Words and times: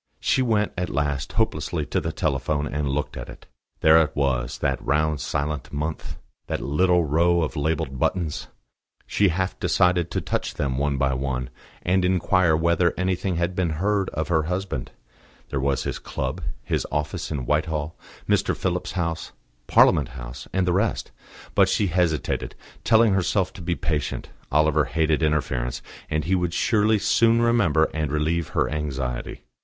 She 0.19 0.41
went 0.41 0.71
at 0.79 0.89
last, 0.89 1.33
hopelessly, 1.33 1.85
to 1.85 2.01
the 2.01 2.11
telephone, 2.11 2.65
and 2.65 2.89
looked 2.89 3.15
at 3.15 3.29
it. 3.29 3.45
There 3.81 4.01
it 4.01 4.15
was, 4.15 4.57
that 4.57 4.83
round 4.83 5.19
silent 5.21 5.71
mouth, 5.71 6.17
that 6.47 6.59
little 6.59 7.03
row 7.03 7.43
of 7.43 7.55
labelled 7.55 7.99
buttons. 7.99 8.47
She 9.05 9.27
half 9.27 9.59
decided 9.59 10.09
to 10.09 10.19
touch 10.19 10.55
them 10.55 10.79
one 10.79 10.97
by 10.97 11.13
one, 11.13 11.51
and 11.83 12.03
inquire 12.03 12.55
whether 12.57 12.95
anything 12.97 13.35
had 13.35 13.53
been 13.55 13.73
heard 13.77 14.09
of 14.09 14.29
her 14.29 14.41
husband: 14.49 14.89
there 15.49 15.59
was 15.59 15.83
his 15.83 15.99
club, 15.99 16.41
his 16.63 16.87
office 16.91 17.29
in 17.29 17.45
Whitehall, 17.45 17.95
Mr. 18.27 18.57
Phillips's 18.57 18.93
house, 18.93 19.33
Parliament 19.67 20.07
house, 20.17 20.47
and 20.51 20.67
the 20.67 20.73
rest. 20.73 21.11
But 21.53 21.69
she 21.69 21.85
hesitated, 21.85 22.55
telling 22.83 23.13
herself 23.13 23.53
to 23.53 23.61
be 23.61 23.75
patient. 23.75 24.29
Oliver 24.51 24.85
hated 24.85 25.21
interference, 25.21 25.83
and 26.09 26.25
he 26.25 26.33
would 26.33 26.55
surely 26.55 26.97
soon 26.97 27.39
remember 27.39 27.87
and 27.93 28.11
relieve 28.11 28.47
her 28.57 28.67
anxiety. 28.67 29.43